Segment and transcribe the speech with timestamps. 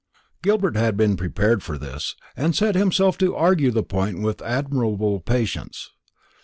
[0.41, 5.19] Gilbert had been prepared for this, and set himself to argue the point with admirable
[5.19, 5.91] patience.